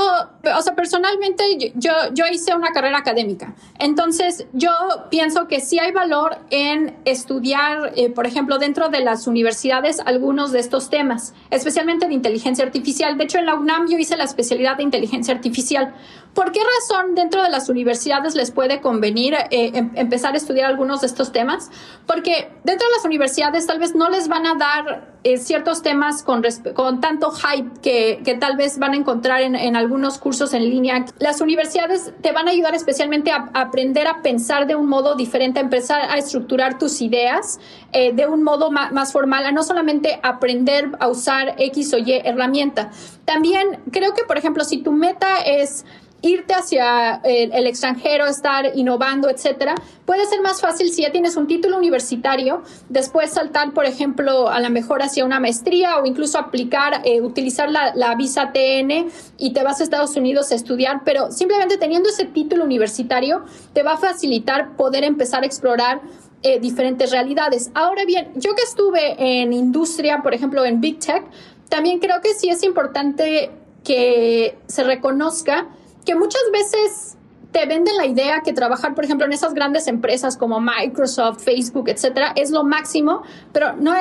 [0.58, 4.72] o sea, personalmente yo, yo hice una carrera académica, entonces yo
[5.10, 10.52] pienso que sí hay valor en estudiar, eh, por ejemplo, dentro de las universidades algunos
[10.52, 13.18] de estos temas, especialmente de inteligencia artificial.
[13.18, 15.94] De hecho, en la UNAM yo hice la especialidad de inteligencia artificial
[16.34, 20.70] ¿Por qué razón dentro de las universidades les puede convenir eh, em, empezar a estudiar
[20.70, 21.72] algunos de estos temas?
[22.06, 26.24] Porque dentro de las universidades tal vez no les van a dar eh, ciertos temas
[26.24, 26.42] con,
[26.76, 30.70] con tanto hype que, que, tal vez van a encontrar en, en, algunos cursos en
[30.70, 31.06] línea.
[31.20, 35.60] Las universidades te van a ayudar especialmente a, aprender a pensar de un modo diferente,
[35.60, 37.60] a empezar a estructurar tus ideas
[37.92, 41.98] eh, de un modo más, más formal, a no solamente aprender a usar X o
[41.98, 42.92] Y herramienta.
[43.26, 45.86] También creo que, por ejemplo, si tu meta es
[46.22, 51.48] irte hacia el, extranjero, estar innovando, etcétera, puede ser más fácil si ya tienes un
[51.48, 57.02] título universitario, después saltar, por ejemplo, a lo mejor hacia una maestría o incluso aplicar,
[57.06, 61.32] eh, utilizar la, la, visa TN y te vas a Estados Unidos a estudiar, pero
[61.32, 66.02] simplemente teniendo ese título universitario te va a facilitar poder empezar a explorar
[66.42, 67.70] eh, diferentes realidades.
[67.74, 71.24] Ahora bien, yo que estuve en industria, por ejemplo, en Big Tech,
[71.68, 73.52] también creo que sí es importante
[73.84, 75.68] que se reconozca
[76.10, 77.18] que muchas veces
[77.52, 81.88] te venden la idea que trabajar, por ejemplo, en esas grandes empresas como Microsoft, Facebook,
[81.88, 83.22] etcétera, es lo máximo,
[83.54, 83.94] pero no,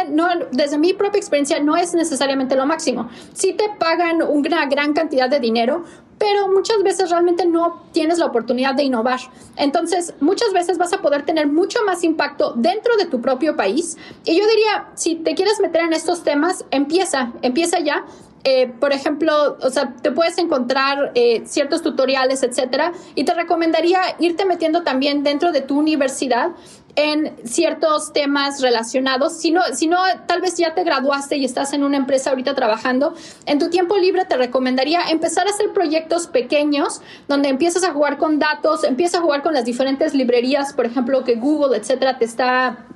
[0.51, 3.11] desde mi propia experiencia no es necesariamente lo máximo.
[3.35, 5.85] Sí te pagan una gran cantidad de dinero,
[6.17, 9.21] pero muchas veces realmente no tienes la oportunidad de innovar.
[9.57, 13.99] Entonces, muchas veces vas a poder tener mucho más impacto dentro de tu propio país.
[14.25, 18.07] Y yo diría, si te quieres meter en estos temas, empieza, empieza ya
[18.45, 24.01] eh, por ejemplo, o sea, te puedes encontrar eh, ciertos tutoriales, etcétera, y te recomendaría
[24.19, 26.51] irte metiendo también dentro de tu universidad
[26.95, 29.35] en ciertos temas relacionados.
[29.39, 33.15] Si no, tal vez ya te graduaste y estás en una empresa ahorita trabajando,
[33.47, 38.19] en tu tiempo libre te recomendaría empezar a hacer proyectos pequeños donde empiezas a jugar
[38.19, 42.25] con datos, empiezas a jugar con las diferentes librerías, por ejemplo, que Google, etcétera, te
[42.25, 42.87] está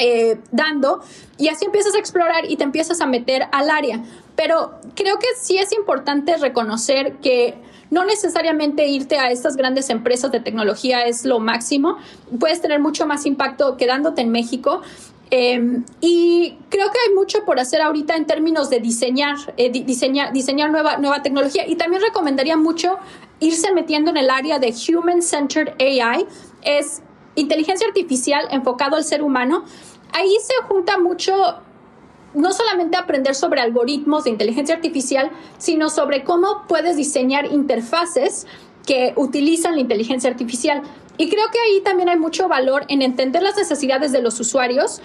[0.00, 1.02] eh, dando
[1.38, 4.02] y así empiezas a explorar y te empiezas a meter al área.
[4.34, 7.54] Pero creo que sí es importante reconocer que
[7.90, 11.98] no necesariamente irte a estas grandes empresas de tecnología es lo máximo.
[12.38, 14.80] Puedes tener mucho más impacto quedándote en México.
[15.32, 20.32] Em, y creo que hay mucho por hacer ahorita en términos de diseñar, eh, diseñar,
[20.32, 21.68] diseñar nueva, nueva tecnología.
[21.68, 22.96] Y también recomendaría mucho
[23.38, 26.26] irse metiendo en el área de Human Centered AI.
[26.62, 27.02] Es
[27.34, 29.64] inteligencia artificial enfocado al ser humano
[30.12, 31.32] ahí se junta mucho
[32.34, 38.46] no solamente aprender sobre algoritmos de inteligencia artificial, sino sobre cómo puedes diseñar interfaces
[38.86, 40.82] que utilizan la inteligencia artificial.
[41.18, 45.02] Y creo que ahí también hay mucho valor en entender las necesidades de los usuarios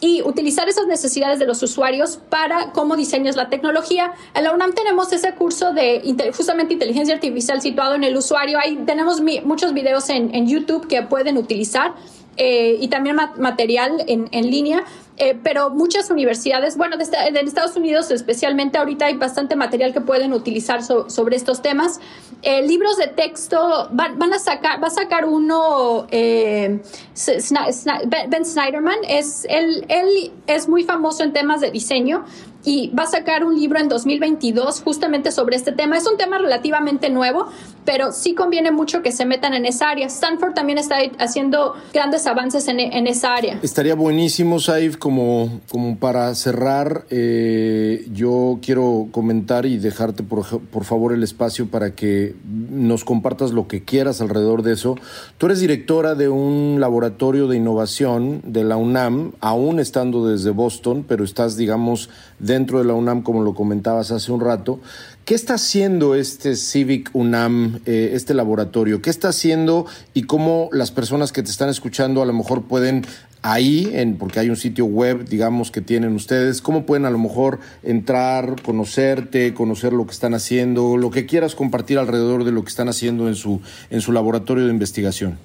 [0.00, 4.12] y utilizar esas necesidades de los usuarios para cómo diseñas la tecnología.
[4.34, 8.58] En la UNAM tenemos ese curso de justamente inteligencia artificial situado en el usuario.
[8.60, 11.94] Ahí tenemos muchos videos en, en YouTube que pueden utilizar
[12.38, 14.84] eh, y también material en, en línea.
[15.20, 20.32] Eh, pero muchas universidades, bueno, de, Estados Unidos especialmente, ahorita hay bastante material que pueden
[20.32, 21.98] utilizar sobre estos temas.
[22.42, 26.80] Eh, libros de texto, van, a sacar, va a sacar uno, Ben
[27.16, 32.24] Snyderman, es, él, él es muy famoso en temas de diseño
[32.68, 35.96] y va a sacar un libro en 2022 justamente sobre este tema.
[35.96, 37.46] Es un tema relativamente nuevo,
[37.86, 40.06] pero sí conviene mucho que se metan en esa área.
[40.06, 43.58] Stanford también está haciendo grandes avances en, esa área.
[43.62, 50.84] Estaría buenísimo, Saif, como, como para cerrar, eh, yo quiero comentar y dejarte por, por
[50.84, 54.96] favor el espacio para que nos compartas lo que quieras alrededor de eso.
[55.38, 61.06] Tú eres directora de un laboratorio de innovación de la UNAM, aún estando desde Boston,
[61.08, 64.80] pero estás, digamos, dentro de la UNAM, como lo comentabas hace un rato.
[65.24, 69.02] ¿Qué está haciendo este Civic UNAM, eh, este laboratorio?
[69.02, 73.04] ¿Qué está haciendo y cómo las personas que te están escuchando a lo mejor pueden
[73.42, 77.18] ahí, en, porque hay un sitio web, digamos, que tienen ustedes, cómo pueden a lo
[77.18, 82.62] mejor entrar, conocerte, conocer lo que están haciendo, lo que quieras compartir alrededor de lo
[82.62, 85.38] que están haciendo en su, en su laboratorio de investigación?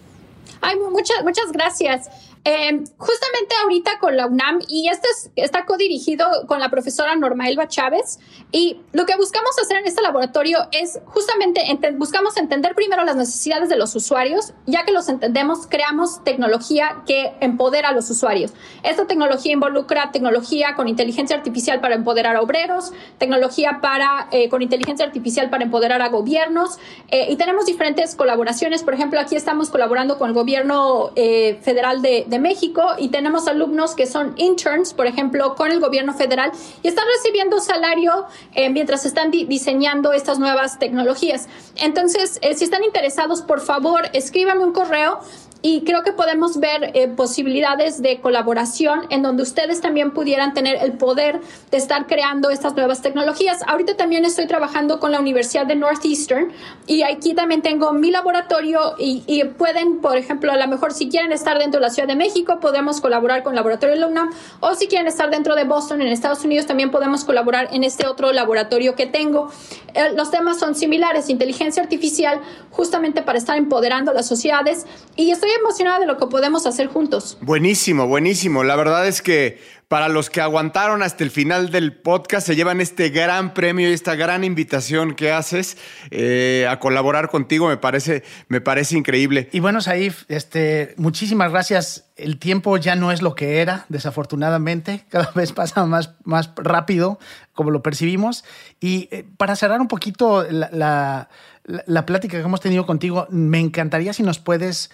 [0.61, 2.09] Ay, muchas, muchas gracias.
[2.45, 7.69] Em, justamente ahorita con la UNAM, y este está codirigido con la profesora Norma Elba
[7.69, 8.19] Chávez,
[8.51, 11.61] y lo que buscamos hacer en este laboratorio es justamente
[11.95, 17.31] buscamos entender primero las necesidades de los usuarios, ya que los entendemos, creamos tecnología que
[17.39, 18.51] empodera a los usuarios.
[18.83, 24.61] Esta tecnología involucra tecnología con inteligencia artificial para empoderar a obreros, tecnología para, eh, con
[24.61, 26.77] inteligencia artificial para empoderar a gobiernos,
[27.07, 28.83] eh, y tenemos diferentes colaboraciones.
[28.83, 33.47] Por ejemplo, aquí estamos colaborando con el gobierno eh, federal de de México y tenemos
[33.47, 38.69] alumnos que son interns, por ejemplo, con el gobierno federal y están recibiendo salario eh,
[38.69, 41.47] mientras están diseñando estas nuevas tecnologías.
[41.77, 45.19] Entonces, eh, si están interesados, por favor, escríbame un correo
[45.65, 50.75] y creo que podemos ver eh, posibilidades de colaboración en donde ustedes también pudieran tener
[50.83, 51.39] el poder
[51.71, 53.61] de estar creando estas nuevas tecnologías.
[53.65, 56.51] Ahorita también estoy trabajando con la Universidad de Northeastern
[56.85, 59.23] y aquí también tengo mi laboratorio y,
[59.57, 62.59] pueden, por ejemplo, a lo mejor si quieren estar dentro de la Ciudad de México,
[62.59, 66.09] podemos colaborar con el laboratorio de la o si quieren estar dentro de Boston, en
[66.09, 69.49] Estados Unidos, también podemos colaborar en este otro laboratorio que tengo.
[69.93, 75.52] Eh, los temas son similares, inteligencia artificial, justamente para estar empoderando las sociedades y estoy
[75.59, 77.37] emocionada de lo que podemos hacer juntos.
[77.41, 78.63] Buenísimo, buenísimo.
[78.63, 79.59] La verdad es que
[79.93, 83.93] para los que aguantaron hasta el final del podcast, se llevan este gran premio y
[83.93, 85.77] esta gran invitación que haces
[86.09, 87.67] eh, a colaborar contigo.
[87.67, 89.49] Me parece, me parece increíble.
[89.51, 92.09] Y bueno, Saif, este, muchísimas gracias.
[92.15, 95.05] El tiempo ya no es lo que era, desafortunadamente.
[95.09, 97.19] Cada vez pasa más, más rápido,
[97.53, 98.45] como lo percibimos.
[98.79, 101.29] Y eh, para cerrar un poquito la,
[101.65, 104.89] la plática que hemos tenido contigo, me encantaría si nos puedes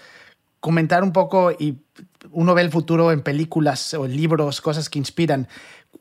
[0.60, 1.78] comentar un poco y
[2.32, 5.47] uno ve el futuro en películas o en libros, cosas que inspiran.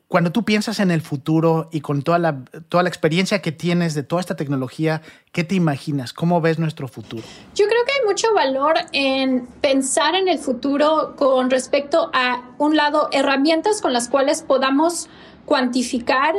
[0.07, 3.93] cuando tú piensas en el futuro y con toda la, toda la experiencia que tienes
[3.93, 5.01] de toda esta tecnología,
[5.31, 6.13] ¿qué te imaginas?
[6.13, 7.23] ¿Cómo ves nuestro futuro?
[7.55, 12.75] Yo creo que hay mucho valor en pensar en el futuro con respecto a, un
[12.75, 15.09] lado, herramientas con las cuales podamos
[15.45, 16.35] cuantificar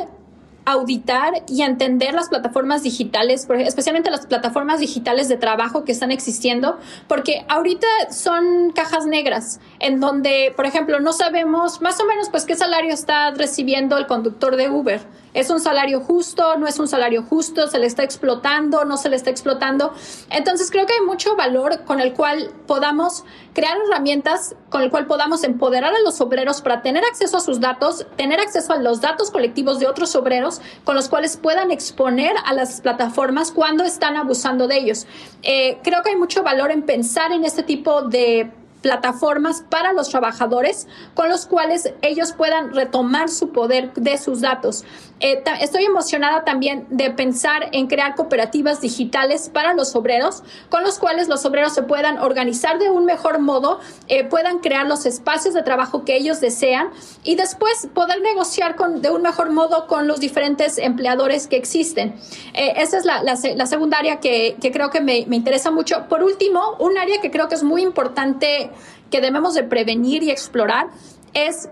[0.64, 6.78] auditar y entender las plataformas digitales, especialmente las plataformas digitales de trabajo que están existiendo,
[7.08, 12.44] porque ahorita son cajas negras, en donde, por ejemplo, no sabemos más o menos pues
[12.44, 15.00] qué salario está recibiendo el conductor de Uber
[15.32, 16.56] ¿Es un salario justo?
[16.58, 17.68] ¿No es un salario justo?
[17.68, 18.84] ¿Se le está explotando?
[18.84, 19.92] ¿No se le está explotando?
[20.28, 25.06] Entonces creo que hay mucho valor con el cual podamos crear herramientas con el cual
[25.06, 29.00] podamos empoderar a los obreros para tener acceso a sus datos, tener acceso a los
[29.00, 30.49] datos colectivos de otros obreros
[30.84, 35.06] con los cuales puedan exponer a las plataformas cuando están abusando de ellos.
[35.42, 40.08] Eh, creo que hay mucho valor en pensar en este tipo de plataformas para los
[40.08, 44.84] trabajadores con los cuales ellos puedan retomar su poder de sus datos.
[45.20, 50.98] Eh, estoy emocionada también de pensar en crear cooperativas digitales para los obreros, con los
[50.98, 55.52] cuales los obreros se puedan organizar de un mejor modo, eh, puedan crear los espacios
[55.52, 56.88] de trabajo que ellos desean
[57.22, 62.14] y después poder negociar con, de un mejor modo con los diferentes empleadores que existen.
[62.54, 66.08] Eh, esa es la, la, segunda área que, que creo que me, me interesa mucho.
[66.08, 68.70] Por último, un área que creo que es muy importante
[69.10, 70.88] que debemos de prevenir y explorar
[71.34, 71.68] es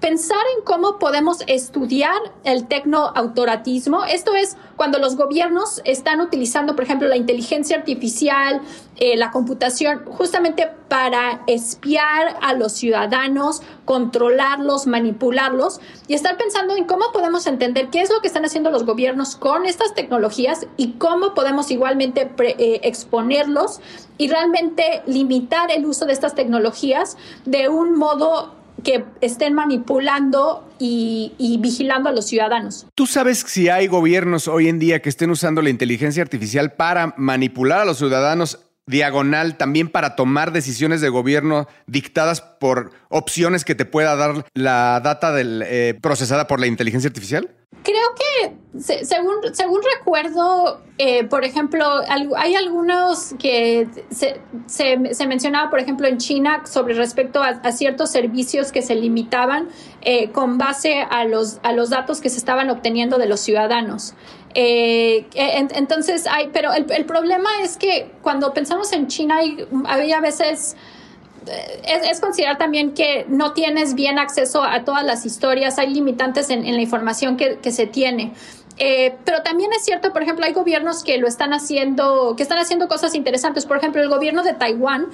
[0.00, 4.04] pensar en cómo podemos estudiar el tecnoautoratismo.
[4.04, 8.62] Esto es cuando los gobiernos están utilizando, por ejemplo, la inteligencia artificial,
[8.96, 16.84] eh, la computación, justamente para espiar a los ciudadanos, controlarlos, manipularlos y estar pensando en
[16.84, 20.92] cómo podemos entender qué es lo que están haciendo los gobiernos con estas tecnologías y
[20.92, 23.80] cómo podemos igualmente eh, exponerlos
[24.16, 31.58] y realmente limitar el uso de estas tecnologías de un modo que estén manipulando y,
[31.60, 32.86] vigilando a los ciudadanos.
[32.94, 37.14] ¿Tú sabes si hay gobiernos hoy en día que estén usando la inteligencia artificial para
[37.16, 43.74] manipular a los ciudadanos diagonal también para tomar decisiones de gobierno dictadas por opciones que
[43.74, 47.54] te pueda dar la data del, eh, procesada por la inteligencia artificial?
[47.82, 51.84] Creo que, según, según recuerdo, eh, por ejemplo,
[52.36, 58.70] hay algunos que se, se, mencionaba, por ejemplo, en China sobre respecto a, ciertos servicios
[58.70, 59.68] que se limitaban
[60.02, 64.14] eh, con base a los, a los datos que se estaban obteniendo de los ciudadanos.
[64.54, 70.20] Eh, entonces, hay, pero el, el, problema es que cuando pensamos en China, hay, había
[70.20, 70.76] veces
[72.10, 76.64] es, considerar también que no tienes bien acceso a todas las historias, hay limitantes en,
[76.64, 78.32] la información que, se tiene.
[78.82, 82.58] Eh, pero también es cierto, por ejemplo, hay gobiernos que lo están haciendo, que están
[82.58, 83.66] haciendo cosas interesantes.
[83.66, 85.08] Por ejemplo, el gobierno de Taiwán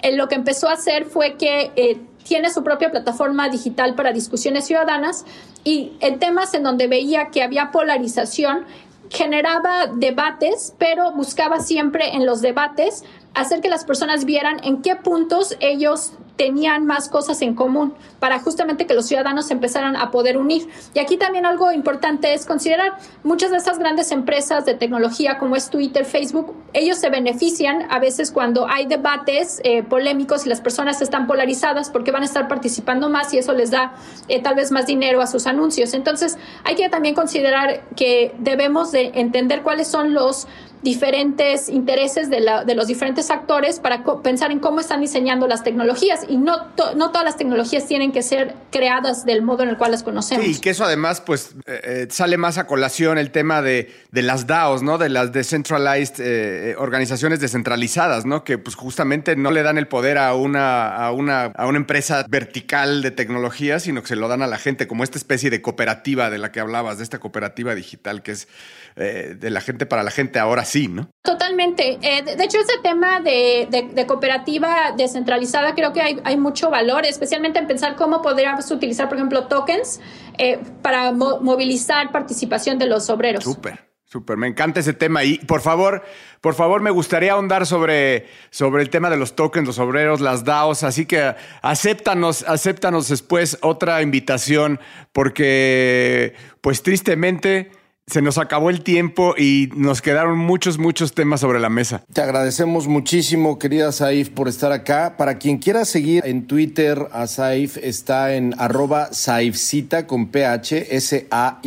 [0.00, 4.12] eh, lo que empezó a hacer fue que eh, tiene su propia plataforma digital para
[4.12, 5.26] discusiones ciudadanas
[5.64, 8.64] y en temas en donde veía que había polarización,
[9.10, 13.04] generaba debates, pero buscaba siempre en los debates
[13.34, 18.38] hacer que las personas vieran en qué puntos ellos tenían más cosas en común para
[18.38, 20.70] justamente que los ciudadanos empezaran a poder unir.
[20.94, 25.54] Y aquí también algo importante es considerar muchas de estas grandes empresas de tecnología como
[25.54, 30.62] es Twitter, Facebook, ellos se benefician a veces cuando hay debates eh, polémicos y las
[30.62, 33.92] personas están polarizadas porque van a estar participando más y eso les da
[34.28, 35.92] eh, tal vez más dinero a sus anuncios.
[35.92, 40.48] Entonces hay que también considerar que debemos de entender cuáles son los
[40.82, 45.62] diferentes intereses de, la, de, los diferentes actores para pensar en cómo están diseñando las
[45.62, 49.90] tecnologías y no, todas las tecnologías tienen que ser creadas del modo en el cual
[49.92, 50.44] las conocemos.
[50.44, 53.92] Sí, y que eso además pues eh, eh, sale más a colación el tema de,
[54.12, 54.96] las DAOs, ¿no?
[54.96, 58.44] De las decentralized eh, organizaciones descentralizadas, ¿no?
[58.44, 62.24] Que pues justamente no le dan el poder a una, a, una, a una empresa
[62.28, 65.60] vertical de tecnología, sino que se lo dan a la gente como esta especie de
[65.60, 68.48] cooperativa de la que hablabas, de esta cooperativa digital que es
[68.96, 71.08] de la gente para la gente ahora sí, ¿no?
[71.22, 71.98] Totalmente.
[72.02, 77.66] Eh, de, hecho, ese tema de, cooperativa descentralizada creo que hay, mucho valor, especialmente en
[77.66, 80.00] pensar cómo podríamos utilizar, por ejemplo, tokens
[80.38, 83.44] eh, para movilizar participación de los obreros.
[83.44, 83.90] Súper.
[84.04, 85.22] Súper, me encanta ese tema.
[85.22, 86.02] Y por favor,
[86.40, 90.44] por favor, me gustaría ahondar sobre, sobre el tema de los tokens, los obreros, las
[90.44, 90.82] DAOs.
[90.82, 94.80] Así que acéptanos, acéptanos después otra invitación,
[95.12, 97.70] porque, pues tristemente,
[98.10, 102.02] se nos acabó el tiempo y nos quedaron muchos, muchos temas sobre la mesa.
[102.12, 105.16] Te agradecemos muchísimo, querida Saif, por estar acá.
[105.16, 111.60] Para quien quiera seguir en Twitter a Saif, está en arroba Saifcita con PH, S-A-I-P-H-C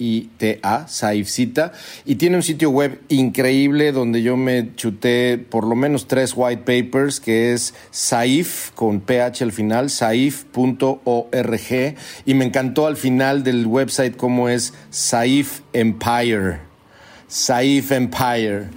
[0.00, 1.72] C-I-T-A, Saifcita.
[2.04, 6.62] Y tiene un sitio web increíble donde yo me chuté por lo menos tres white
[6.62, 11.04] papers, que es Saif, con PH al final, saif.org.
[12.24, 16.60] Y me encantó al final del website cómo es Saif Empire.
[17.28, 18.68] Saif Empire.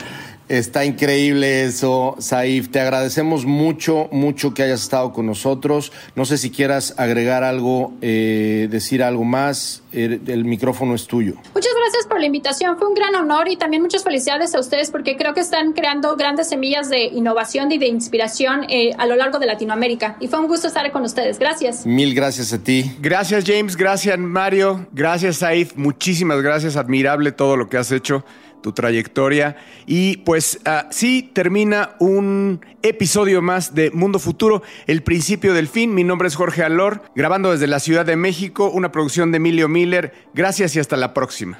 [0.50, 2.70] Está increíble eso, Saif.
[2.70, 5.92] Te agradecemos mucho, mucho que hayas estado con nosotros.
[6.16, 9.82] No sé si quieras agregar algo, eh, decir algo más.
[9.94, 11.36] El, el, micrófono es tuyo.
[11.54, 12.78] Muchas gracias por la invitación.
[12.80, 16.16] Fue un gran honor y también muchas felicidades a ustedes porque creo que están creando
[16.16, 20.18] grandes semillas de innovación y de inspiración eh, a lo largo de Latinoamérica.
[20.20, 21.38] Y fue un gusto estar con ustedes.
[21.38, 21.86] Gracias.
[21.86, 22.92] Mil gracias a ti.
[23.00, 23.78] Gracias, James.
[23.78, 24.88] Gracias, Mario.
[24.92, 25.76] Gracias, Saif.
[25.76, 26.76] Muchísimas gracias.
[26.76, 28.26] Admirable todo lo que has hecho
[28.64, 29.58] tu trayectoria.
[29.86, 35.94] Y pues uh, sí, termina un episodio más de Mundo Futuro, el principio del fin.
[35.94, 39.70] Mi nombre es Jorge Alor, grabando desde la Ciudad de México, una producción de Emilio
[39.70, 40.14] Miller.
[40.34, 41.60] Gracias y hasta la próxima.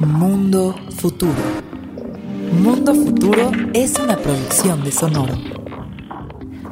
[0.00, 1.32] Mundo Futuro.
[2.52, 5.34] Mundo Futuro es una producción de Sonoro.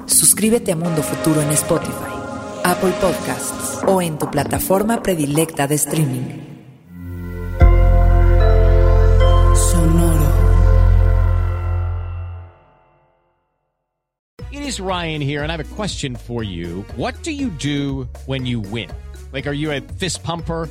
[0.06, 2.13] Suscríbete a Mundo Futuro en Spotify
[2.66, 6.40] Apple Podcasts o en tu plataforma predilecta de streaming.
[9.54, 10.32] Sonoro.
[14.50, 16.86] It is Ryan here, and I have a question for you.
[16.96, 18.88] What do you do when you win?
[19.30, 20.70] Like, are you a fist pumper?